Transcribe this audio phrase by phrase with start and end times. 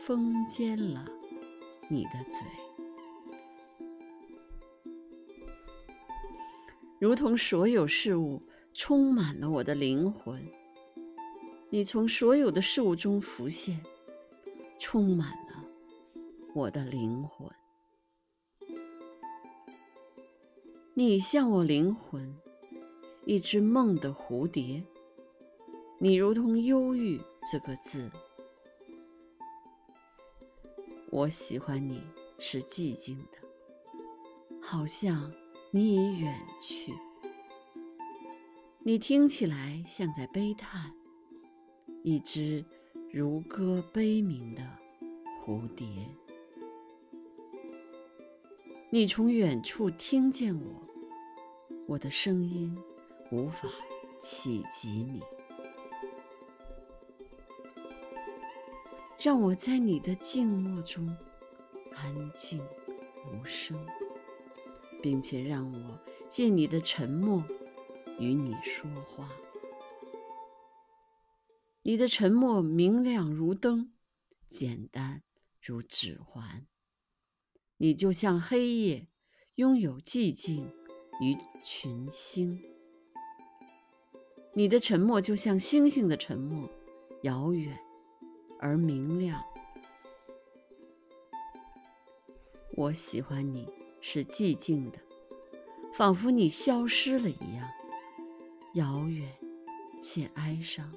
[0.00, 1.04] 封缄了
[1.90, 2.42] 你的嘴。
[6.98, 10.42] 如同所有事物充满了我的灵魂，
[11.68, 13.78] 你从所有的事物中浮现，
[14.78, 15.62] 充满了
[16.54, 17.46] 我的灵魂。
[20.94, 22.34] 你像我灵魂
[23.26, 24.82] 一只梦的蝴蝶，
[25.98, 27.20] 你如同忧郁
[27.52, 28.10] 这个字。
[31.10, 32.02] 我喜欢你
[32.38, 33.38] 是寂静的，
[34.60, 35.32] 好像。
[35.72, 36.92] 你已远去，
[38.80, 40.92] 你听起来像在悲叹，
[42.02, 42.64] 一只
[43.12, 44.68] 如歌悲鸣的
[45.40, 45.86] 蝴蝶。
[48.90, 50.82] 你从远处听见我，
[51.86, 52.76] 我的声音
[53.30, 53.68] 无法
[54.20, 55.20] 企及你，
[59.20, 61.06] 让我在你的静默中
[61.94, 62.60] 安静
[63.32, 63.76] 无声。
[65.02, 67.42] 并且让我借你的沉默
[68.18, 69.28] 与你说话。
[71.82, 73.90] 你的沉默明亮如灯，
[74.46, 75.22] 简单
[75.60, 76.66] 如指环。
[77.78, 79.08] 你就像黑夜，
[79.54, 80.70] 拥有寂静
[81.22, 82.62] 与群星。
[84.52, 86.68] 你的沉默就像星星的沉默，
[87.22, 87.78] 遥远
[88.60, 89.42] 而明亮。
[92.76, 93.68] 我喜欢你。
[94.02, 94.98] 是寂静的，
[95.92, 97.68] 仿佛你消失了一样，
[98.72, 99.30] 遥远
[100.00, 100.90] 且哀伤，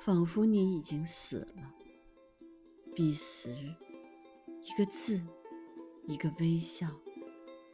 [0.00, 1.74] 仿佛你已经死了。
[2.94, 3.74] 彼时，
[4.62, 5.20] 一个字，
[6.06, 6.86] 一个微笑，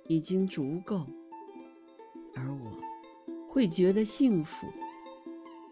[0.08, 1.06] 已经足够，
[2.34, 2.72] 而我
[3.50, 4.66] 会觉得幸福，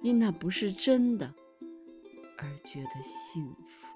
[0.03, 1.34] 因那不是真的，
[2.39, 3.94] 而觉得幸福。